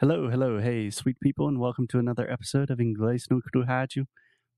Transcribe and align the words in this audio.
Hello, 0.00 0.30
hello, 0.30 0.60
hey, 0.60 0.90
sweet 0.90 1.18
people, 1.18 1.48
and 1.48 1.58
welcome 1.58 1.88
to 1.88 1.98
another 1.98 2.30
episode 2.30 2.70
of 2.70 2.78
Inglês 2.78 3.28
no 3.28 3.40
Rádio. 3.52 4.06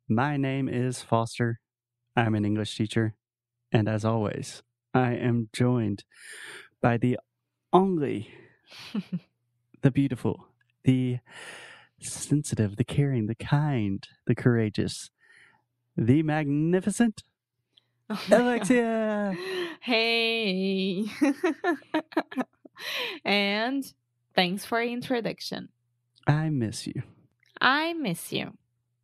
My 0.07 0.37
name 0.37 0.69
is 0.69 1.01
Foster. 1.01 1.61
I'm 2.15 2.35
an 2.35 2.45
English 2.45 2.77
teacher, 2.77 3.15
and 3.73 3.89
as 3.89 4.05
always, 4.05 4.63
I 4.93 5.15
am 5.15 5.49
joined 5.55 6.05
by 6.83 6.99
the 6.99 7.19
only, 7.73 8.35
the 9.81 9.91
beautiful, 9.91 10.49
the 10.85 11.21
sensitive, 12.03 12.77
the 12.77 12.85
caring, 12.85 13.27
the 13.27 13.35
kind, 13.35 14.07
the 14.27 14.35
courageous, 14.35 15.09
the 15.97 16.23
magnificent 16.23 17.23
Oh 18.11 18.15
my 18.29 18.29
God. 18.29 18.41
Alexia. 18.43 19.37
Hey. 19.81 21.07
and 23.25 23.91
thanks 24.41 24.65
for 24.65 24.83
introduction. 24.83 25.69
I 26.27 26.49
miss 26.49 26.87
you. 26.87 27.03
I 27.61 27.93
miss 27.93 28.33
you. 28.33 28.53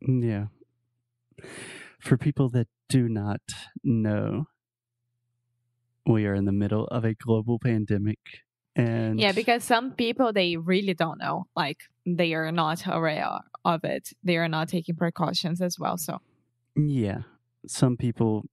Yeah. 0.01 0.45
For 1.99 2.17
people 2.17 2.49
that 2.49 2.67
do 2.89 3.07
not 3.07 3.41
know, 3.83 4.47
we 6.07 6.25
are 6.25 6.33
in 6.33 6.45
the 6.45 6.51
middle 6.51 6.87
of 6.87 7.05
a 7.05 7.13
global 7.13 7.59
pandemic. 7.59 8.17
And 8.75 9.19
Yeah, 9.19 9.31
because 9.31 9.63
some 9.63 9.91
people 9.91 10.33
they 10.33 10.57
really 10.57 10.95
don't 10.95 11.19
know. 11.19 11.45
Like 11.55 11.81
they 12.03 12.33
are 12.33 12.51
not 12.51 12.87
aware 12.87 13.41
of 13.63 13.83
it. 13.83 14.09
They 14.23 14.37
are 14.37 14.49
not 14.49 14.69
taking 14.69 14.95
precautions 14.95 15.61
as 15.61 15.77
well. 15.77 15.97
So 15.99 16.17
yeah, 16.75 17.21
some 17.67 17.95
people 17.95 18.45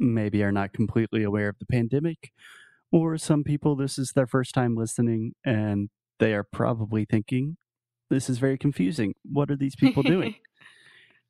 maybe 0.00 0.42
are 0.42 0.52
not 0.52 0.72
completely 0.72 1.22
aware 1.22 1.48
of 1.48 1.58
the 1.60 1.66
pandemic, 1.66 2.32
or 2.90 3.16
some 3.16 3.44
people 3.44 3.76
this 3.76 3.96
is 3.96 4.10
their 4.12 4.26
first 4.26 4.54
time 4.54 4.74
listening 4.74 5.32
and 5.44 5.88
they 6.18 6.34
are 6.34 6.44
probably 6.44 7.04
thinking, 7.04 7.56
this 8.10 8.30
is 8.30 8.38
very 8.38 8.58
confusing. 8.58 9.14
What 9.22 9.50
are 9.50 9.56
these 9.56 9.76
people 9.76 10.02
doing? 10.02 10.36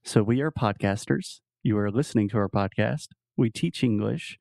So 0.04 0.22
we 0.22 0.40
are 0.40 0.52
podcasters. 0.52 1.40
You 1.64 1.76
are 1.78 1.90
listening 1.90 2.28
to 2.28 2.36
our 2.38 2.48
podcast. 2.48 3.08
We 3.36 3.50
teach 3.50 3.82
English. 3.82 4.38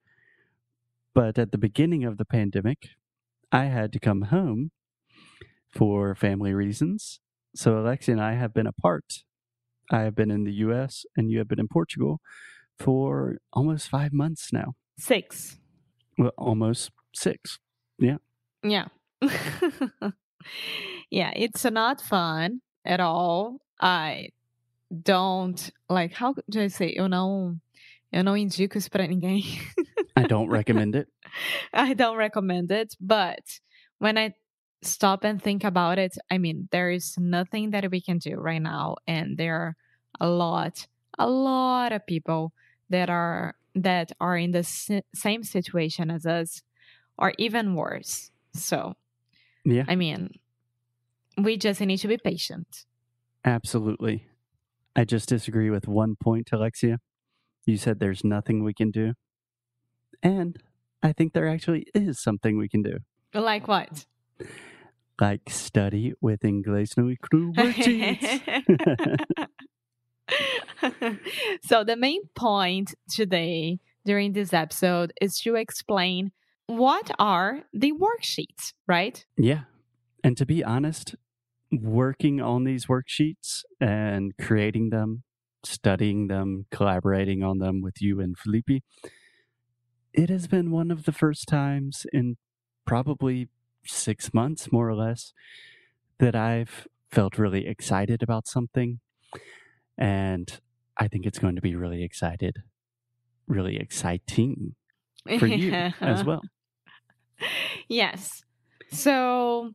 But 1.15 1.39
at 1.39 1.51
the 1.51 1.57
beginning 1.57 2.03
of 2.03 2.17
the 2.19 2.25
pandemic, 2.25 2.89
I 3.51 3.65
had 3.65 3.91
to 3.93 3.99
come 3.99 4.23
home 4.23 4.69
for 5.67 6.13
family 6.13 6.53
reasons. 6.53 7.19
So 7.55 7.79
Alexia 7.79 8.13
and 8.13 8.21
I 8.21 8.33
have 8.33 8.53
been 8.53 8.67
apart. 8.67 9.23
I 9.91 10.01
have 10.01 10.13
been 10.13 10.29
in 10.29 10.43
the 10.43 10.53
US 10.53 11.03
and 11.17 11.31
you 11.31 11.39
have 11.39 11.47
been 11.47 11.59
in 11.59 11.67
Portugal 11.67 12.21
for 12.77 13.37
almost 13.51 13.89
five 13.89 14.13
months 14.13 14.53
now. 14.53 14.75
six. 14.99 15.57
Well, 16.19 16.31
almost 16.37 16.91
six. 17.15 17.57
Yeah. 17.97 18.17
yeah, 18.63 18.85
it's 21.11 21.65
not 21.65 22.01
fun 22.01 22.61
at 22.85 22.99
all. 22.99 23.59
I 23.79 24.29
don't 25.03 25.71
like 25.89 26.13
how 26.13 26.35
do 26.49 26.61
I 26.61 26.67
say? 26.67 26.93
Eu 26.95 27.07
não 27.07 27.59
eu 28.11 28.23
não 28.23 28.37
indico 28.37 28.77
isso 28.77 28.89
para 28.89 29.07
ninguém. 29.07 29.43
I 30.15 30.23
don't 30.23 30.49
recommend 30.49 30.95
it. 30.95 31.07
I 31.73 31.93
don't 31.93 32.17
recommend 32.17 32.71
it, 32.71 32.95
but 33.01 33.43
when 33.99 34.17
I 34.17 34.33
stop 34.81 35.25
and 35.25 35.41
think 35.41 35.63
about 35.63 35.97
it, 35.97 36.17
I 36.31 36.37
mean, 36.37 36.69
there 36.71 36.91
is 36.91 37.17
nothing 37.17 37.71
that 37.71 37.89
we 37.91 37.99
can 38.01 38.19
do 38.19 38.35
right 38.35 38.61
now 38.61 38.95
and 39.07 39.37
there 39.37 39.55
are 39.55 39.75
a 40.21 40.29
lot 40.29 40.87
a 41.17 41.27
lot 41.27 41.91
of 41.91 42.05
people 42.05 42.53
that 42.89 43.09
are 43.09 43.55
that 43.73 44.11
are 44.19 44.37
in 44.37 44.51
the 44.51 44.63
si- 44.63 45.03
same 45.13 45.43
situation 45.43 46.09
as 46.09 46.25
us 46.25 46.61
or 47.17 47.33
even 47.37 47.75
worse. 47.75 48.31
So, 48.53 48.95
Yeah, 49.65 49.83
I 49.87 49.95
mean, 49.95 50.29
we 51.37 51.57
just 51.57 51.81
need 51.81 51.97
to 51.97 52.07
be 52.07 52.17
patient. 52.17 52.85
absolutely. 53.43 54.27
I 54.95 55.03
just 55.03 55.27
disagree 55.27 55.69
with 55.69 55.89
one 55.89 56.15
point, 56.15 56.49
Alexia. 56.53 56.99
You 57.65 57.75
said 57.77 57.99
there's 57.99 58.23
nothing 58.23 58.63
we 58.63 58.73
can 58.73 58.91
do. 58.91 59.13
And 60.23 60.57
I 61.03 61.11
think 61.11 61.33
there 61.33 61.47
actually 61.47 61.87
is 61.93 62.21
something 62.21 62.57
we 62.57 62.69
can 62.69 62.81
do. 62.81 62.99
Like 63.33 63.67
what? 63.67 64.05
Like 65.19 65.49
study 65.49 66.13
with 66.21 66.41
Inglés 66.41 66.95
no 66.97 67.13
so 71.63 71.83
the 71.83 71.95
main 71.95 72.21
point 72.35 72.95
today 73.09 73.79
during 74.05 74.33
this 74.33 74.53
episode 74.53 75.13
is 75.21 75.37
to 75.39 75.55
explain 75.55 76.31
what 76.67 77.11
are 77.19 77.63
the 77.73 77.93
worksheets, 77.93 78.73
right? 78.87 79.25
Yeah. 79.37 79.61
And 80.23 80.35
to 80.37 80.45
be 80.45 80.63
honest, 80.63 81.15
working 81.71 82.41
on 82.41 82.63
these 82.63 82.87
worksheets 82.87 83.63
and 83.79 84.33
creating 84.37 84.89
them, 84.89 85.23
studying 85.63 86.27
them, 86.27 86.65
collaborating 86.71 87.43
on 87.43 87.59
them 87.59 87.81
with 87.81 88.01
you 88.01 88.19
and 88.19 88.37
Felipe, 88.37 88.83
it 90.13 90.29
has 90.29 90.47
been 90.47 90.71
one 90.71 90.91
of 90.91 91.03
the 91.03 91.11
first 91.11 91.47
times 91.47 92.05
in 92.13 92.37
probably 92.85 93.49
six 93.85 94.33
months, 94.33 94.71
more 94.71 94.89
or 94.89 94.95
less, 94.95 95.33
that 96.19 96.35
I've 96.35 96.87
felt 97.11 97.37
really 97.37 97.67
excited 97.67 98.23
about 98.23 98.47
something. 98.47 98.99
And 99.97 100.59
I 100.97 101.07
think 101.07 101.25
it's 101.25 101.39
going 101.39 101.55
to 101.55 101.61
be 101.61 101.75
really 101.75 102.03
excited, 102.03 102.63
really 103.47 103.77
exciting 103.77 104.75
for 105.39 105.47
you 105.47 105.71
as 105.73 106.23
well. 106.25 106.41
Yes. 107.87 108.43
So 108.91 109.73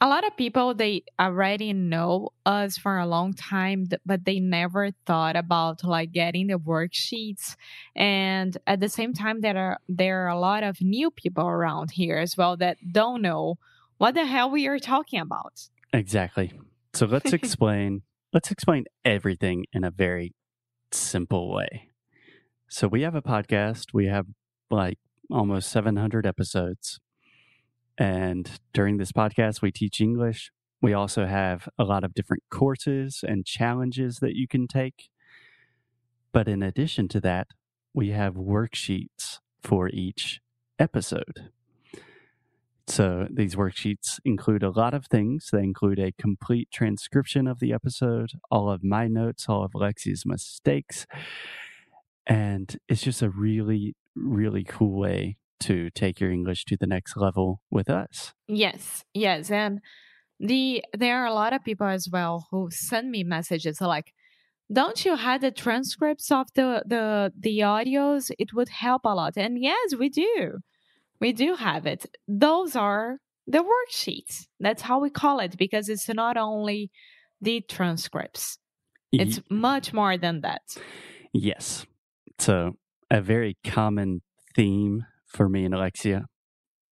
a 0.00 0.08
lot 0.08 0.26
of 0.26 0.36
people 0.36 0.74
they 0.74 1.04
already 1.20 1.72
know 1.72 2.30
us 2.44 2.76
for 2.76 2.98
a 2.98 3.06
long 3.06 3.32
time 3.32 3.86
but 4.04 4.24
they 4.24 4.40
never 4.40 4.90
thought 5.06 5.36
about 5.36 5.84
like 5.84 6.10
getting 6.10 6.48
the 6.48 6.58
worksheets 6.58 7.54
and 7.94 8.58
at 8.66 8.80
the 8.80 8.88
same 8.88 9.14
time 9.14 9.42
there 9.42 9.56
are 9.56 9.78
there 9.88 10.24
are 10.24 10.28
a 10.28 10.38
lot 10.38 10.64
of 10.64 10.80
new 10.80 11.08
people 11.12 11.46
around 11.46 11.92
here 11.92 12.18
as 12.18 12.36
well 12.36 12.56
that 12.56 12.78
don't 12.90 13.22
know 13.22 13.56
what 13.98 14.14
the 14.14 14.26
hell 14.26 14.50
we 14.50 14.66
are 14.66 14.80
talking 14.80 15.20
about. 15.20 15.68
Exactly. 15.92 16.52
So 16.92 17.06
let's 17.06 17.32
explain 17.40 18.02
let's 18.32 18.50
explain 18.50 18.86
everything 19.04 19.66
in 19.72 19.84
a 19.84 19.92
very 19.92 20.34
simple 20.90 21.54
way. 21.54 21.90
So 22.68 22.88
we 22.88 23.02
have 23.02 23.14
a 23.14 23.22
podcast, 23.22 23.94
we 23.94 24.06
have 24.06 24.26
like 24.68 24.98
almost 25.30 25.70
700 25.70 26.26
episodes. 26.26 26.98
And 27.98 28.50
during 28.72 28.96
this 28.96 29.12
podcast 29.12 29.62
we 29.62 29.72
teach 29.72 30.00
English. 30.00 30.50
We 30.80 30.92
also 30.92 31.26
have 31.26 31.68
a 31.78 31.84
lot 31.84 32.02
of 32.02 32.14
different 32.14 32.42
courses 32.50 33.24
and 33.26 33.46
challenges 33.46 34.18
that 34.18 34.34
you 34.34 34.48
can 34.48 34.66
take. 34.66 35.10
But 36.32 36.48
in 36.48 36.62
addition 36.62 37.08
to 37.08 37.20
that, 37.20 37.48
we 37.94 38.10
have 38.10 38.34
worksheets 38.34 39.38
for 39.62 39.88
each 39.90 40.40
episode. 40.78 41.50
So 42.88 43.28
these 43.30 43.54
worksheets 43.54 44.18
include 44.24 44.62
a 44.62 44.70
lot 44.70 44.92
of 44.92 45.06
things. 45.06 45.50
They 45.52 45.62
include 45.62 46.00
a 46.00 46.12
complete 46.12 46.68
transcription 46.72 47.46
of 47.46 47.60
the 47.60 47.72
episode, 47.72 48.32
all 48.50 48.70
of 48.70 48.82
my 48.82 49.06
notes, 49.06 49.46
all 49.48 49.62
of 49.62 49.72
Lexi's 49.72 50.26
mistakes. 50.26 51.06
And 52.26 52.76
it's 52.88 53.02
just 53.02 53.22
a 53.22 53.30
really, 53.30 53.94
really 54.16 54.64
cool 54.64 54.98
way 54.98 55.36
to 55.62 55.90
take 55.90 56.20
your 56.20 56.30
English 56.30 56.64
to 56.66 56.76
the 56.76 56.86
next 56.86 57.16
level 57.16 57.62
with 57.70 57.88
us. 57.88 58.32
Yes, 58.48 59.04
yes, 59.14 59.50
and 59.50 59.80
the 60.40 60.84
there 60.92 61.22
are 61.22 61.26
a 61.26 61.34
lot 61.34 61.52
of 61.52 61.64
people 61.64 61.86
as 61.86 62.08
well 62.10 62.48
who 62.50 62.68
send 62.70 63.10
me 63.10 63.22
messages 63.24 63.80
like, 63.80 64.12
"Don't 64.72 65.04
you 65.04 65.16
have 65.16 65.40
the 65.40 65.50
transcripts 65.50 66.30
of 66.30 66.46
the 66.54 66.82
the 66.86 67.32
the 67.38 67.60
audios? 67.60 68.30
It 68.38 68.52
would 68.54 68.68
help 68.68 69.02
a 69.04 69.14
lot." 69.14 69.36
And 69.36 69.62
yes, 69.62 69.94
we 69.96 70.08
do, 70.08 70.58
we 71.20 71.32
do 71.32 71.54
have 71.54 71.86
it. 71.86 72.06
Those 72.26 72.76
are 72.76 73.18
the 73.46 73.64
worksheets. 73.64 74.46
That's 74.60 74.82
how 74.82 75.00
we 75.00 75.10
call 75.10 75.40
it 75.40 75.56
because 75.56 75.88
it's 75.88 76.08
not 76.08 76.36
only 76.36 76.90
the 77.40 77.60
transcripts; 77.68 78.58
it's 79.12 79.40
much 79.50 79.92
more 79.92 80.16
than 80.18 80.40
that. 80.42 80.62
yes. 81.32 81.86
So, 82.38 82.72
a 83.10 83.20
very 83.20 83.56
common 83.62 84.22
theme 84.56 85.06
for 85.32 85.48
me 85.48 85.64
and 85.64 85.74
Alexia 85.74 86.26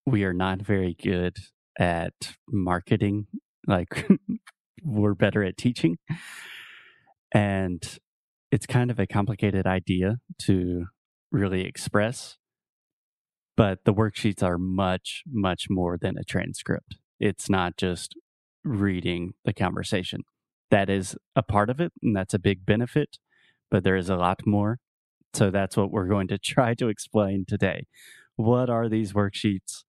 we 0.07 0.25
are 0.25 0.33
not 0.33 0.63
very 0.63 0.97
good 1.01 1.37
at 1.79 2.15
marketing. 2.49 3.27
Like, 3.67 4.09
we're 4.85 5.15
better 5.15 5.45
at 5.45 5.57
teaching. 5.57 5.99
And 7.33 7.99
it's 8.51 8.67
kind 8.67 8.91
of 8.91 8.99
a 8.99 9.07
complicated 9.07 9.67
idea 9.67 10.17
to 10.43 10.87
really 11.31 11.65
express. 11.65 12.37
But 13.57 13.85
the 13.85 13.95
worksheets 13.95 14.43
are 14.43 14.59
much, 14.59 15.23
much 15.31 15.67
more 15.69 15.99
than 16.01 16.17
a 16.19 16.25
transcript. 16.25 16.97
It's 17.21 17.49
not 17.51 17.77
just 17.77 18.17
reading 18.65 19.35
the 19.45 19.53
conversation. 19.53 20.23
That 20.71 20.89
is 20.89 21.17
a 21.37 21.43
part 21.43 21.69
of 21.69 21.81
it, 21.81 21.93
and 22.03 22.17
that's 22.17 22.33
a 22.33 22.39
big 22.39 22.65
benefit, 22.65 23.19
but 23.71 23.85
there 23.85 23.97
is 23.97 24.09
a 24.09 24.17
lot 24.17 24.47
more. 24.47 24.79
So 25.35 25.51
that's 25.51 25.77
what 25.77 25.91
we're 25.91 26.07
going 26.07 26.29
to 26.29 26.39
try 26.43 26.75
to 26.75 26.89
explain 26.89 27.45
today. 27.47 27.87
What 28.41 28.71
are 28.71 28.89
these 28.89 29.13
worksheets? 29.13 29.85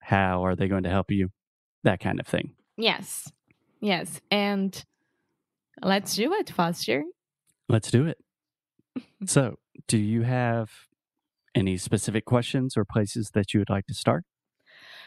How 0.00 0.44
are 0.44 0.56
they 0.56 0.66
going 0.66 0.82
to 0.82 0.90
help 0.90 1.12
you? 1.12 1.28
That 1.84 2.00
kind 2.00 2.18
of 2.18 2.26
thing. 2.26 2.54
Yes. 2.76 3.30
Yes. 3.80 4.20
And 4.32 4.84
let's 5.80 6.16
do 6.16 6.32
it, 6.32 6.50
Foster. 6.50 7.04
Let's 7.68 7.92
do 7.92 8.06
it. 8.06 8.18
so, 9.26 9.56
do 9.86 9.96
you 9.96 10.22
have 10.22 10.70
any 11.54 11.76
specific 11.76 12.24
questions 12.24 12.76
or 12.76 12.84
places 12.84 13.30
that 13.34 13.54
you 13.54 13.60
would 13.60 13.70
like 13.70 13.86
to 13.86 13.94
start? 13.94 14.24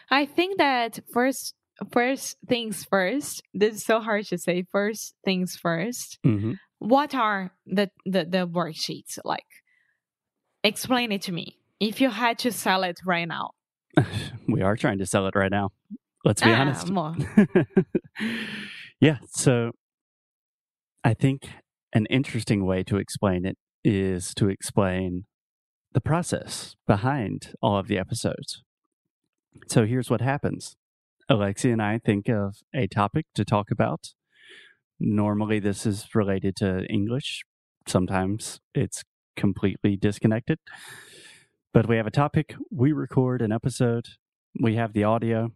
I 0.09 0.25
think 0.25 0.57
that 0.57 0.99
first 1.11 1.55
first 1.91 2.37
things 2.47 2.85
first. 2.89 3.43
This 3.53 3.75
is 3.75 3.83
so 3.83 3.99
hard 3.99 4.25
to 4.27 4.37
say. 4.37 4.63
First 4.71 5.13
things 5.25 5.59
1st 5.61 6.19
Mm-hmm. 6.25 6.53
What 6.79 7.13
are 7.15 7.51
the, 7.65 7.89
the 8.05 8.23
the 8.23 8.47
worksheets 8.47 9.17
like? 9.25 9.51
Explain 10.63 11.11
it 11.11 11.23
to 11.23 11.31
me. 11.31 11.57
If 11.79 12.01
you 12.01 12.09
had 12.09 12.39
to 12.39 12.51
sell 12.51 12.83
it 12.83 12.99
right 13.05 13.27
now. 13.27 13.51
we 14.47 14.61
are 14.61 14.75
trying 14.75 14.97
to 14.99 15.05
sell 15.05 15.27
it 15.27 15.35
right 15.35 15.51
now. 15.51 15.69
Let's 16.25 16.41
be 16.41 16.51
Ah, 16.51 16.61
honest. 16.61 16.89
more. 16.91 17.15
yeah. 18.99 19.17
So 19.29 19.71
I 21.03 21.13
think 21.13 21.49
an 21.93 22.05
interesting 22.07 22.65
way 22.65 22.83
to 22.83 22.97
explain 22.97 23.45
it 23.45 23.57
is 23.83 24.33
to 24.35 24.49
explain 24.49 25.25
the 25.93 26.01
process 26.01 26.75
behind 26.85 27.53
all 27.61 27.77
of 27.77 27.87
the 27.87 27.97
episodes. 27.97 28.63
So 29.67 29.85
here's 29.85 30.09
what 30.09 30.21
happens 30.21 30.75
Alexi 31.29 31.71
and 31.71 31.81
I 31.81 31.99
think 31.99 32.27
of 32.29 32.57
a 32.73 32.87
topic 32.87 33.25
to 33.35 33.45
talk 33.45 33.71
about. 33.71 34.09
Normally, 34.99 35.59
this 35.59 35.85
is 35.85 36.07
related 36.15 36.55
to 36.57 36.85
English. 36.85 37.43
Sometimes 37.87 38.59
it's 38.73 39.03
completely 39.35 39.95
disconnected. 39.95 40.57
But 41.77 41.87
we 41.87 41.97
have 41.97 42.07
a 42.07 42.09
topic, 42.09 42.55
we 42.71 42.91
record 42.91 43.39
an 43.39 43.51
episode, 43.51 44.07
we 44.59 44.77
have 44.77 44.93
the 44.93 45.03
audio, 45.03 45.51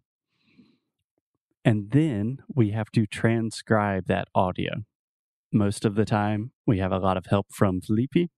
and 1.66 1.90
then 1.90 2.38
we 2.48 2.70
have 2.70 2.92
to 2.92 3.08
transcribe 3.08 4.06
that 4.06 4.28
audio. 4.36 4.84
Most 5.52 5.84
of 5.84 5.96
the 5.96 6.06
time, 6.06 6.52
we 6.68 6.78
have 6.78 6.92
a 6.92 7.00
lot 7.00 7.18
of 7.18 7.26
help 7.26 7.48
from 7.50 7.82
Felipe. 7.82 8.30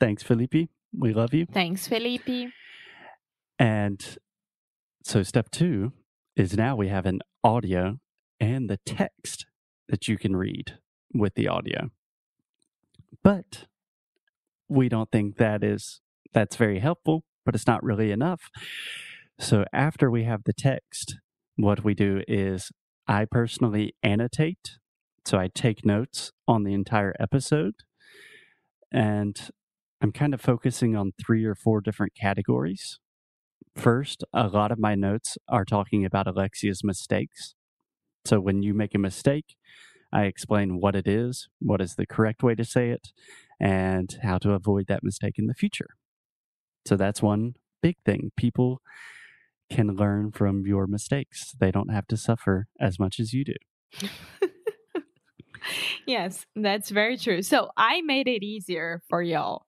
Thanks, 0.00 0.24
Felipe. 0.24 0.68
We 0.92 1.12
love 1.12 1.32
you. 1.32 1.46
Thanks, 1.46 1.86
Felipe. 1.86 2.50
And 3.56 4.18
so, 5.04 5.22
step 5.22 5.52
two 5.52 5.92
is 6.34 6.56
now 6.56 6.74
we 6.74 6.88
have 6.88 7.06
an 7.06 7.20
audio 7.44 8.00
and 8.40 8.68
the 8.68 8.80
text 8.84 9.46
that 9.88 10.08
you 10.08 10.18
can 10.18 10.34
read 10.34 10.78
with 11.14 11.36
the 11.36 11.46
audio. 11.46 11.90
But 13.22 13.66
we 14.68 14.88
don't 14.88 15.12
think 15.12 15.36
that 15.36 15.62
is 15.62 16.00
that's 16.32 16.56
very 16.56 16.80
helpful, 16.80 17.24
but 17.48 17.54
it's 17.54 17.66
not 17.66 17.82
really 17.82 18.10
enough. 18.10 18.50
So 19.38 19.64
after 19.72 20.10
we 20.10 20.24
have 20.24 20.42
the 20.44 20.52
text, 20.52 21.16
what 21.56 21.82
we 21.82 21.94
do 21.94 22.20
is 22.28 22.70
I 23.06 23.24
personally 23.24 23.94
annotate. 24.02 24.72
So 25.24 25.38
I 25.38 25.48
take 25.54 25.82
notes 25.82 26.30
on 26.46 26.64
the 26.64 26.74
entire 26.74 27.14
episode 27.18 27.72
and 28.92 29.34
I'm 30.02 30.12
kind 30.12 30.34
of 30.34 30.42
focusing 30.42 30.94
on 30.94 31.12
three 31.18 31.46
or 31.46 31.54
four 31.54 31.80
different 31.80 32.12
categories. 32.14 32.98
First, 33.74 34.24
a 34.34 34.48
lot 34.48 34.70
of 34.70 34.78
my 34.78 34.94
notes 34.94 35.38
are 35.48 35.64
talking 35.64 36.04
about 36.04 36.26
Alexia's 36.26 36.84
mistakes. 36.84 37.54
So 38.26 38.40
when 38.40 38.62
you 38.62 38.74
make 38.74 38.94
a 38.94 38.98
mistake, 38.98 39.56
I 40.12 40.24
explain 40.24 40.82
what 40.82 40.94
it 40.94 41.08
is, 41.08 41.48
what 41.60 41.80
is 41.80 41.94
the 41.94 42.04
correct 42.04 42.42
way 42.42 42.54
to 42.56 42.64
say 42.66 42.90
it, 42.90 43.08
and 43.58 44.14
how 44.22 44.36
to 44.36 44.52
avoid 44.52 44.86
that 44.88 45.02
mistake 45.02 45.38
in 45.38 45.46
the 45.46 45.54
future. 45.54 45.97
So 46.86 46.96
that's 46.96 47.22
one 47.22 47.54
big 47.82 47.96
thing. 48.04 48.30
People 48.36 48.80
can 49.70 49.88
learn 49.94 50.32
from 50.32 50.66
your 50.66 50.86
mistakes. 50.86 51.52
They 51.60 51.70
don't 51.70 51.92
have 51.92 52.06
to 52.08 52.16
suffer 52.16 52.66
as 52.80 52.98
much 52.98 53.20
as 53.20 53.32
you 53.32 53.44
do. 53.44 53.54
yes, 56.06 56.46
that's 56.56 56.90
very 56.90 57.16
true. 57.16 57.42
So 57.42 57.70
I 57.76 58.00
made 58.02 58.28
it 58.28 58.42
easier 58.42 59.02
for 59.08 59.22
y'all. 59.22 59.66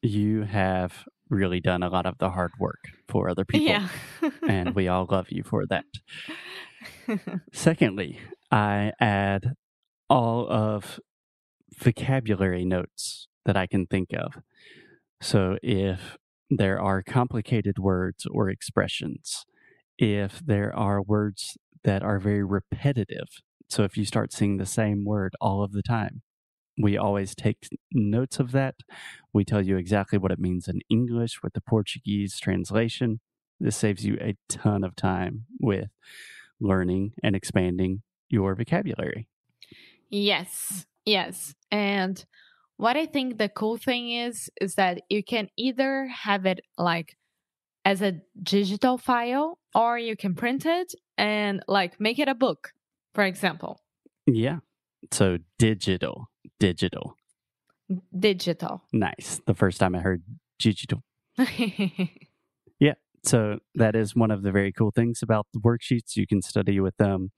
You 0.00 0.42
have 0.42 1.04
really 1.28 1.60
done 1.60 1.82
a 1.82 1.88
lot 1.88 2.06
of 2.06 2.18
the 2.18 2.30
hard 2.30 2.52
work 2.58 2.80
for 3.08 3.28
other 3.28 3.44
people, 3.44 3.66
Yeah. 3.68 3.88
and 4.46 4.74
we 4.74 4.88
all 4.88 5.06
love 5.10 5.26
you 5.30 5.42
for 5.44 5.64
that. 5.66 5.84
Secondly, 7.52 8.18
I 8.50 8.92
add 9.00 9.54
all 10.10 10.46
of 10.50 10.98
vocabulary 11.78 12.64
notes 12.64 13.28
that 13.44 13.56
I 13.56 13.66
can 13.66 13.86
think 13.86 14.08
of. 14.12 14.42
So 15.20 15.56
if 15.62 16.16
there 16.56 16.80
are 16.80 17.02
complicated 17.02 17.78
words 17.78 18.26
or 18.30 18.48
expressions, 18.48 19.44
if 19.98 20.40
there 20.44 20.74
are 20.74 21.02
words 21.02 21.56
that 21.84 22.02
are 22.02 22.18
very 22.18 22.44
repetitive, 22.44 23.28
so 23.68 23.84
if 23.84 23.96
you 23.96 24.04
start 24.04 24.32
seeing 24.32 24.58
the 24.58 24.66
same 24.66 25.04
word 25.04 25.34
all 25.40 25.62
of 25.62 25.72
the 25.72 25.82
time, 25.82 26.22
we 26.80 26.96
always 26.96 27.34
take 27.34 27.68
notes 27.92 28.38
of 28.38 28.52
that. 28.52 28.74
We 29.32 29.44
tell 29.44 29.62
you 29.62 29.76
exactly 29.76 30.18
what 30.18 30.32
it 30.32 30.38
means 30.38 30.68
in 30.68 30.80
English 30.90 31.42
with 31.42 31.54
the 31.54 31.60
Portuguese 31.60 32.38
translation. 32.38 33.20
This 33.60 33.76
saves 33.76 34.04
you 34.04 34.18
a 34.20 34.36
ton 34.48 34.84
of 34.84 34.96
time 34.96 35.44
with 35.60 35.88
learning 36.60 37.12
and 37.22 37.34
expanding 37.36 38.02
your 38.28 38.54
vocabulary. 38.54 39.28
Yes, 40.10 40.86
yes. 41.04 41.54
And 41.70 42.24
what 42.76 42.96
I 42.96 43.06
think 43.06 43.38
the 43.38 43.48
cool 43.48 43.76
thing 43.76 44.10
is, 44.10 44.50
is 44.60 44.74
that 44.74 45.02
you 45.08 45.22
can 45.22 45.48
either 45.56 46.06
have 46.06 46.46
it 46.46 46.60
like 46.76 47.16
as 47.84 48.02
a 48.02 48.20
digital 48.42 48.98
file 48.98 49.58
or 49.74 49.98
you 49.98 50.16
can 50.16 50.34
print 50.34 50.66
it 50.66 50.94
and 51.16 51.62
like 51.68 52.00
make 52.00 52.18
it 52.18 52.28
a 52.28 52.34
book, 52.34 52.72
for 53.14 53.24
example. 53.24 53.80
Yeah. 54.26 54.58
So 55.10 55.38
digital, 55.58 56.28
digital. 56.60 57.16
Digital. 58.18 58.82
Nice. 58.92 59.40
The 59.46 59.54
first 59.54 59.78
time 59.78 59.94
I 59.94 60.00
heard 60.00 60.22
digital. 60.58 61.02
Yeah. 62.82 62.94
So 63.24 63.60
that 63.76 63.94
is 63.94 64.16
one 64.16 64.32
of 64.32 64.42
the 64.42 64.50
very 64.50 64.72
cool 64.72 64.90
things 64.90 65.20
about 65.22 65.46
the 65.52 65.60
worksheets. 65.60 66.16
You 66.16 66.26
can 66.26 66.42
study 66.42 66.80
with 66.80 66.96
them 66.96 67.30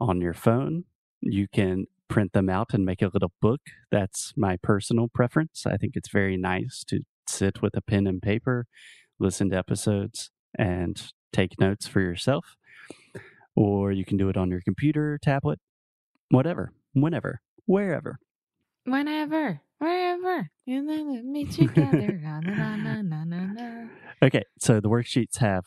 on 0.00 0.20
your 0.20 0.34
phone. 0.34 0.82
You 1.20 1.46
can 1.46 1.86
print 2.10 2.32
them 2.32 2.50
out 2.50 2.74
and 2.74 2.84
make 2.84 3.00
a 3.00 3.10
little 3.10 3.32
book. 3.40 3.60
That's 3.90 4.34
my 4.36 4.58
personal 4.62 5.08
preference. 5.08 5.64
I 5.64 5.76
think 5.76 5.92
it's 5.94 6.10
very 6.10 6.36
nice 6.36 6.84
to 6.88 7.00
sit 7.26 7.62
with 7.62 7.76
a 7.76 7.80
pen 7.80 8.06
and 8.06 8.20
paper, 8.20 8.66
listen 9.18 9.48
to 9.50 9.56
episodes, 9.56 10.30
and 10.58 11.00
take 11.32 11.58
notes 11.60 11.86
for 11.86 12.00
yourself. 12.00 12.56
Or 13.54 13.92
you 13.92 14.04
can 14.04 14.16
do 14.16 14.28
it 14.28 14.36
on 14.36 14.50
your 14.50 14.60
computer, 14.60 15.18
tablet, 15.22 15.60
whatever, 16.30 16.72
whenever, 16.92 17.40
wherever. 17.66 18.18
Whenever, 18.84 19.60
wherever, 19.78 20.50
you 20.66 20.82
know, 20.82 21.22
meet 21.22 21.52
together. 21.52 22.18
na, 22.22 22.40
na, 22.40 22.76
na, 22.76 23.02
na, 23.02 23.24
na, 23.24 23.46
na. 23.46 23.88
Okay, 24.22 24.42
so 24.58 24.80
the 24.80 24.88
worksheets 24.88 25.38
have 25.38 25.64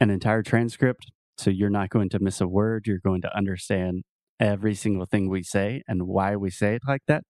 an 0.00 0.10
entire 0.10 0.42
transcript, 0.42 1.12
so 1.36 1.50
you're 1.50 1.70
not 1.70 1.90
going 1.90 2.08
to 2.08 2.18
miss 2.18 2.40
a 2.40 2.48
word. 2.48 2.86
You're 2.86 2.98
going 2.98 3.22
to 3.22 3.36
understand 3.36 4.02
every 4.40 4.74
single 4.74 5.06
thing 5.06 5.28
we 5.28 5.42
say 5.42 5.82
and 5.88 6.06
why 6.06 6.36
we 6.36 6.50
say 6.50 6.74
it 6.74 6.82
like 6.86 7.02
that. 7.08 7.24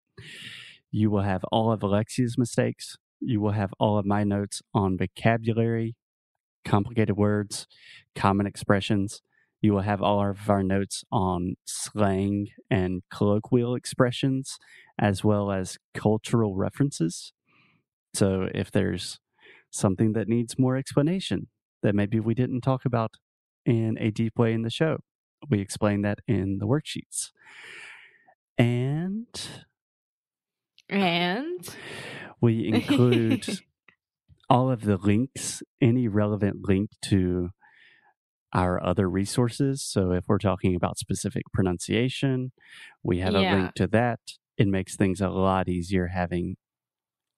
You 0.91 1.11
will 1.11 1.23
have 1.23 1.45
all 1.53 1.73
of 1.73 1.83
Alexia's 1.83 2.39
mistakes. 2.39 2.97
You 3.21 3.41
will 3.41 3.53
have 3.53 3.73
all 3.79 3.99
of 3.99 4.07
my 4.07 4.25
notes 4.25 4.63
on 4.75 4.97
vocabulary, 4.97 5.97
complicated 6.65 7.17
words, 7.17 7.67
common 8.15 8.47
expressions. 8.47 9.23
You 9.61 9.73
will 9.73 9.83
have 9.83 10.03
all 10.03 10.25
of 10.25 10.49
our 10.49 10.63
notes 10.63 11.05
on 11.11 11.57
slang 11.65 12.49
and 12.71 13.03
colloquial 13.11 13.75
expressions, 13.75 14.59
as 14.99 15.25
well 15.25 15.51
as 15.51 15.79
cultural 15.95 16.55
references. 16.55 17.33
So 18.15 18.49
if 18.55 18.71
there's 18.71 19.19
something 19.71 20.13
that 20.13 20.29
needs 20.29 20.59
more 20.59 20.77
explanation 20.77 21.49
that 21.83 21.95
maybe 21.95 22.21
we 22.21 22.35
didn't 22.35 22.63
talk 22.63 22.85
about 22.85 23.13
in 23.65 23.97
a 24.01 24.11
deep 24.11 24.39
way 24.39 24.53
in 24.53 24.63
the 24.63 24.71
show. 24.71 24.99
We 25.49 25.61
explain 25.61 26.03
that 26.03 26.19
in 26.27 26.59
the 26.59 26.67
worksheets. 26.67 27.31
And 28.57 29.27
And 30.89 31.69
we 32.41 32.69
include 32.69 33.47
all 34.51 34.71
of 34.71 34.83
the 34.83 34.97
links, 34.97 35.63
any 35.81 36.09
relevant 36.09 36.67
link 36.67 36.91
to 37.07 37.51
our 38.53 38.83
other 38.83 39.09
resources. 39.09 39.83
So 39.83 40.13
if 40.13 40.25
we're 40.27 40.39
talking 40.39 40.75
about 40.75 40.99
specific 40.99 41.45
pronunciation, 41.53 42.53
we 43.03 43.19
have 43.19 43.35
a 43.35 43.41
link 43.41 43.75
to 43.75 43.87
that. 43.89 44.21
It 44.57 44.67
makes 44.67 44.97
things 44.97 45.21
a 45.21 45.29
lot 45.29 45.69
easier 45.69 46.09
having 46.09 46.57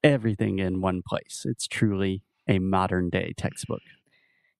everything 0.02 0.60
in 0.60 0.80
one 0.80 1.02
place. 1.06 1.42
It's 1.44 1.66
truly 1.66 2.22
a 2.48 2.58
modern 2.58 3.10
day 3.10 3.34
textbook. 3.36 3.82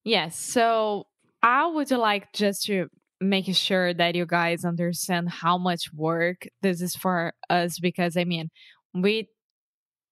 Yes. 0.05 0.37
So 0.37 1.07
I 1.43 1.67
would 1.67 1.91
like 1.91 2.33
just 2.33 2.65
to 2.65 2.89
make 3.21 3.55
sure 3.55 3.93
that 3.95 4.15
you 4.15 4.27
guys 4.27 4.65
understand 4.65 5.29
how 5.29 5.59
much 5.59 5.93
work 5.93 6.49
this 6.63 6.81
is 6.81 6.97
for 6.97 7.35
us 7.51 7.79
because 7.79 8.17
I 8.17 8.25
mean, 8.25 8.51
we 8.95 9.29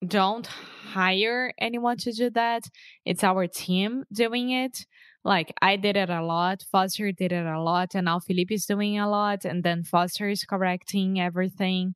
don't 0.06 0.46
hire 0.46 1.52
anyone 1.58 1.96
to 1.98 2.12
do 2.12 2.30
that. 2.30 2.64
It's 3.04 3.24
our 3.24 3.46
team 3.46 4.04
doing 4.12 4.50
it. 4.50 4.86
like 5.24 5.52
I 5.60 5.76
did 5.76 5.96
it 5.96 6.10
a 6.10 6.22
lot, 6.22 6.64
Foster 6.70 7.12
did 7.12 7.32
it 7.32 7.46
a 7.46 7.60
lot, 7.60 7.94
and 7.94 8.04
now 8.06 8.20
Felipe 8.20 8.52
is 8.52 8.66
doing 8.66 8.98
a 8.98 9.08
lot, 9.10 9.44
and 9.44 9.64
then 9.64 9.84
Foster 9.84 10.28
is 10.28 10.44
correcting 10.44 11.20
everything. 11.20 11.94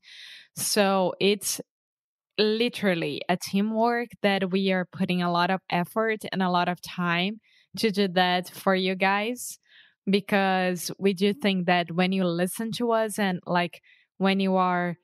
So 0.56 1.14
it's 1.20 1.60
literally 2.38 3.22
a 3.28 3.36
teamwork 3.36 4.08
that 4.22 4.50
we 4.50 4.72
are 4.72 4.86
putting 4.86 5.22
a 5.22 5.30
lot 5.30 5.50
of 5.50 5.60
effort 5.70 6.24
and 6.32 6.42
a 6.42 6.50
lot 6.50 6.68
of 6.68 6.80
time 6.82 7.40
to 7.78 7.90
do 7.90 8.08
that 8.08 8.50
for 8.50 8.74
you 8.74 8.94
guys 8.94 9.58
because 10.08 10.90
we 10.98 11.14
do 11.14 11.32
think 11.32 11.66
that 11.66 11.92
when 11.92 12.12
you 12.12 12.24
listen 12.24 12.72
to 12.72 12.92
us 12.92 13.18
and 13.18 13.40
like 13.46 13.80
when 14.18 14.40
you 14.40 14.56
are 14.56 14.96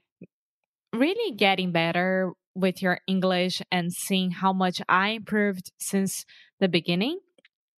really 0.94 1.36
getting 1.36 1.72
better 1.72 2.32
with 2.54 2.82
your 2.82 2.98
English 3.06 3.62
and 3.70 3.92
seeing 3.92 4.30
how 4.32 4.52
much 4.52 4.82
I 4.88 5.10
improved 5.10 5.70
since 5.78 6.24
the 6.60 6.68
beginning, 6.68 7.20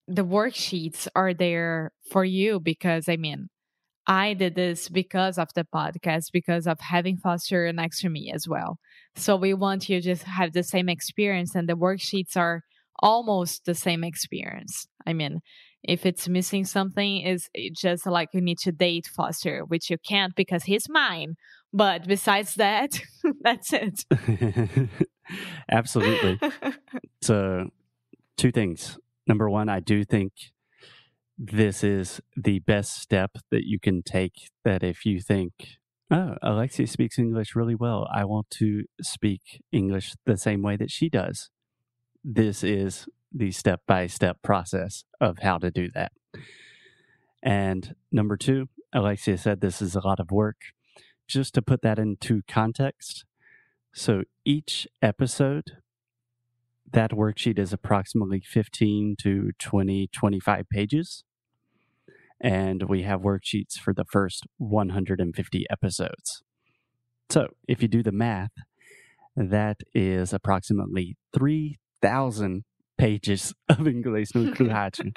the 0.09 0.25
worksheets 0.25 1.07
are 1.15 1.35
there 1.35 1.93
for 2.11 2.25
you 2.25 2.61
because 2.61 3.09
I 3.09 3.17
mean, 3.17 3.49
I 4.07 4.35
did 4.35 4.55
this 4.55 4.89
because 4.89 5.39
of 5.39 5.49
the 5.55 5.65
podcast, 5.73 6.33
because 6.33 6.67
of 6.67 6.81
having 6.81 7.17
Foster 7.17 7.73
next 7.73 8.01
to 8.01 8.09
me 8.09 8.33
as 8.35 8.49
well. 8.49 8.79
So 9.15 9.37
we 9.37 9.55
want 9.55 9.89
you 9.89 10.01
to 10.01 10.03
just 10.03 10.25
have 10.25 10.53
the 10.53 10.63
same 10.63 10.89
experience, 10.89 11.55
and 11.55 11.69
the 11.69 11.75
worksheets 11.75 12.37
are 12.37 12.63
almost 13.01 13.67
the 13.67 13.75
same 13.75 14.03
experience. 14.03 14.87
I 15.07 15.13
mean, 15.13 15.41
if 15.83 16.05
it's 16.05 16.29
missing 16.29 16.65
something, 16.65 17.21
is 17.21 17.49
eh, 17.55 17.69
just 17.73 18.07
like 18.07 18.31
you 18.33 18.41
need 18.41 18.59
to 18.59 18.73
date 18.73 19.07
Foster, 19.07 19.65
which 19.65 19.91
you 19.91 19.97
can't 19.99 20.35
because 20.35 20.65
he's 20.65 20.89
mine. 20.89 21.37
But 21.73 22.07
besides 22.07 22.55
that, 22.57 23.01
that's 23.41 23.73
it. 23.73 24.05
Absolutely. 25.71 26.41
so, 27.23 27.69
two 28.37 28.51
things. 28.51 28.99
Number 29.27 29.49
one, 29.49 29.69
I 29.69 29.81
do 29.81 30.05
think 30.05 30.33
this 31.39 31.83
is 31.85 32.21
the 32.37 32.59
best 32.61 33.01
step 33.01 33.39
that 33.51 33.65
you 33.65 33.79
can 33.79 34.03
take. 34.03 34.51
That 34.65 34.83
if 34.83 35.07
you 35.07 35.21
think, 35.21 35.53
oh, 36.11 36.35
Alexia 36.43 36.87
speaks 36.87 37.19
English 37.19 37.55
really 37.55 37.77
well, 37.77 38.09
I 38.13 38.25
want 38.25 38.51
to 38.59 38.85
speak 39.01 39.63
English 39.73 40.15
the 40.27 40.37
same 40.37 40.63
way 40.63 40.77
that 40.77 40.91
she 40.91 41.09
does. 41.09 41.51
This 42.23 42.63
is 42.63 43.07
the 43.33 43.51
step 43.51 43.83
by 43.87 44.07
step 44.07 44.43
process 44.43 45.05
of 45.21 45.39
how 45.39 45.59
to 45.59 45.71
do 45.71 45.89
that. 45.95 46.13
And 47.43 47.95
number 48.13 48.37
two, 48.37 48.69
Alexia 48.93 49.39
said 49.39 49.61
this 49.61 49.81
is 49.81 49.95
a 49.95 50.07
lot 50.07 50.21
of 50.21 50.31
work. 50.31 50.57
Just 51.27 51.55
to 51.55 51.63
put 51.63 51.83
that 51.83 51.99
into 51.99 52.43
context, 52.49 53.25
so 53.93 54.23
each 54.45 54.87
episode, 55.01 55.79
that 56.93 57.13
worksheet 57.13 57.59
is 57.59 57.73
approximately 57.73 58.41
15 58.41 59.17
to 59.23 59.53
20, 59.59 60.09
25 60.09 60.69
pages. 60.69 61.25
And 62.41 62.89
we 62.89 63.03
have 63.03 63.21
worksheets 63.21 63.79
for 63.79 63.93
the 63.93 64.05
first 64.05 64.47
150 64.59 65.67
episodes. 65.71 66.43
So 67.29 67.49
if 67.69 67.81
you 67.83 67.89
do 67.89 68.03
the 68.03 68.13
math, 68.13 68.53
that 69.37 69.79
is 69.95 70.33
approximately 70.33 71.17
3,000 72.03 72.65
pages 72.99 73.55
of 73.69 73.87
English 73.87 74.35
no 74.35 74.53
Kuhachi. 74.53 75.17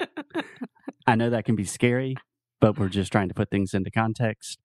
I 1.06 1.14
know 1.16 1.30
that 1.30 1.44
can 1.44 1.56
be 1.56 1.64
scary, 1.64 2.16
but 2.60 2.78
we're 2.78 2.88
just 2.88 3.12
trying 3.12 3.28
to 3.28 3.34
put 3.34 3.50
things 3.50 3.74
into 3.74 3.90
context. 3.90 4.58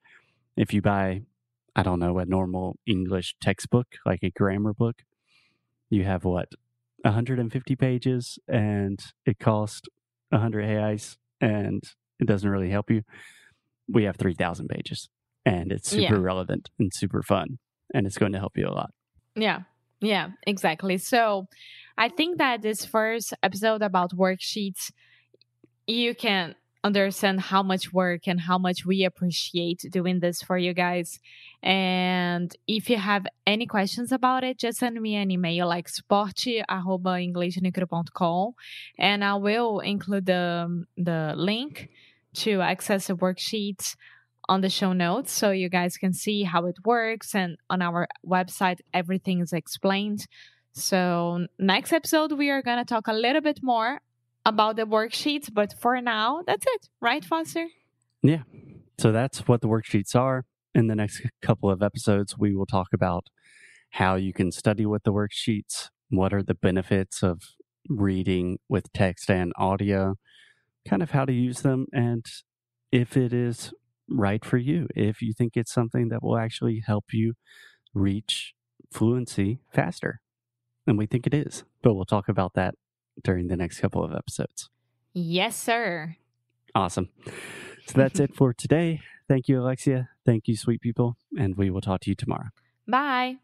If 0.55 0.73
you 0.73 0.81
buy, 0.81 1.23
I 1.75 1.83
don't 1.83 1.99
know, 1.99 2.17
a 2.19 2.25
normal 2.25 2.77
English 2.85 3.35
textbook, 3.41 3.87
like 4.05 4.19
a 4.23 4.31
grammar 4.31 4.73
book, 4.73 5.03
you 5.89 6.03
have 6.05 6.23
what, 6.23 6.49
150 7.03 7.75
pages 7.75 8.37
and 8.47 8.99
it 9.25 9.39
costs 9.39 9.87
100 10.29 10.65
reais 10.65 11.17
and 11.41 11.81
it 12.19 12.25
doesn't 12.27 12.49
really 12.49 12.69
help 12.69 12.89
you. 12.91 13.03
We 13.87 14.03
have 14.03 14.17
3,000 14.17 14.67
pages 14.67 15.09
and 15.45 15.71
it's 15.71 15.89
super 15.89 16.15
Yeah. 16.15 16.21
relevant 16.21 16.69
and 16.77 16.91
super 16.93 17.23
fun 17.23 17.59
and 17.93 18.05
it's 18.05 18.17
going 18.17 18.33
to 18.33 18.39
help 18.39 18.57
you 18.57 18.67
a 18.67 18.71
lot. 18.71 18.91
Yeah, 19.35 19.61
yeah, 20.01 20.29
exactly. 20.45 20.97
So 20.97 21.47
I 21.99 22.07
think 22.07 22.37
that 22.37 22.61
this 22.61 22.85
first 22.85 23.33
episode 23.43 23.81
about 23.81 24.15
worksheets, 24.15 24.93
you 25.85 26.15
can 26.15 26.55
understand 26.81 27.41
how 27.41 27.61
much 27.61 27.91
work 27.91 28.25
and 28.25 28.39
how 28.39 28.57
much 28.57 28.85
we 28.85 29.03
appreciate 29.03 29.83
doing 29.91 30.21
this 30.21 30.41
for 30.41 30.57
you 30.57 30.73
guys. 30.73 31.19
And 31.61 32.55
if 32.67 32.89
you 32.89 32.95
have 32.95 33.27
any 33.45 33.65
questions 33.65 34.13
about 34.13 34.45
it, 34.45 34.57
just 34.57 34.77
send 34.77 35.01
me 35.01 35.15
an 35.15 35.29
email 35.29 35.67
like 35.67 35.89
support@englishnecro.com 35.89 38.53
and 38.97 39.25
I 39.25 39.35
will 39.35 39.81
include 39.81 40.25
the, 40.25 40.85
the 40.95 41.33
link 41.35 41.89
to 42.35 42.61
access 42.61 43.07
the 43.07 43.17
worksheets 43.17 43.97
on 44.47 44.61
the 44.61 44.69
show 44.69 44.93
notes 44.93 45.33
so 45.33 45.51
you 45.51 45.67
guys 45.67 45.97
can 45.97 46.13
see 46.13 46.43
how 46.43 46.65
it 46.65 46.77
works 46.85 47.35
and 47.35 47.57
on 47.69 47.81
our 47.81 48.07
website 48.25 48.79
everything 48.93 49.41
is 49.41 49.51
explained 49.51 50.27
so 50.73 51.47
next 51.57 51.91
episode 51.93 52.31
we 52.33 52.49
are 52.49 52.61
going 52.61 52.77
to 52.77 52.85
talk 52.85 53.07
a 53.07 53.13
little 53.13 53.41
bit 53.41 53.59
more 53.61 54.01
about 54.45 54.75
the 54.75 54.83
worksheets 54.83 55.53
but 55.53 55.73
for 55.79 56.01
now 56.01 56.41
that's 56.45 56.65
it 56.67 56.89
right 57.01 57.25
foster 57.25 57.67
Yeah. 58.21 58.43
So 58.97 59.11
that's 59.11 59.47
what 59.47 59.61
the 59.61 59.67
worksheets 59.67 60.15
are. 60.15 60.45
In 60.75 60.87
the 60.87 60.95
next 60.95 61.21
couple 61.41 61.69
of 61.69 61.81
episodes, 61.81 62.37
we 62.37 62.55
will 62.55 62.65
talk 62.65 62.89
about 62.93 63.27
how 63.91 64.15
you 64.15 64.33
can 64.33 64.51
study 64.51 64.85
with 64.85 65.03
the 65.03 65.13
worksheets, 65.13 65.89
what 66.09 66.33
are 66.33 66.43
the 66.43 66.53
benefits 66.53 67.23
of 67.23 67.41
reading 67.87 68.59
with 68.67 68.91
text 68.93 69.31
and 69.31 69.51
audio, 69.57 70.15
kind 70.87 71.01
of 71.01 71.11
how 71.11 71.25
to 71.25 71.33
use 71.33 71.61
them, 71.61 71.87
and 71.91 72.25
if 72.91 73.17
it 73.17 73.33
is 73.33 73.73
right 74.09 74.43
for 74.43 74.57
you, 74.57 74.87
if 74.95 75.21
you 75.21 75.33
think 75.33 75.53
it's 75.55 75.73
something 75.73 76.09
that 76.09 76.21
will 76.21 76.37
actually 76.37 76.83
help 76.85 77.05
you 77.13 77.33
reach 77.93 78.53
fluency 78.91 79.59
faster. 79.73 80.21
And 80.87 80.97
we 80.97 81.05
think 81.05 81.27
it 81.27 81.33
is, 81.33 81.63
but 81.81 81.93
we'll 81.93 82.05
talk 82.05 82.29
about 82.29 82.53
that 82.53 82.75
during 83.23 83.47
the 83.47 83.55
next 83.57 83.79
couple 83.79 84.03
of 84.03 84.13
episodes. 84.13 84.69
yes 85.13 85.55
sir 85.55 86.15
Awesome. 86.75 87.09
So 87.87 87.93
that's 87.95 88.19
it 88.25 88.35
for 88.35 88.53
today. 88.53 89.01
Thank 89.27 89.47
you, 89.47 89.59
Alexia. 89.59 90.09
Thank 90.23 90.47
you, 90.47 90.55
sweet 90.55 90.81
people. 90.81 91.17
And 91.35 91.57
we 91.57 91.71
will 91.71 91.81
talk 91.81 92.01
to 92.01 92.11
you 92.11 92.15
tomorrow. 92.15 92.49
bye 92.87 93.39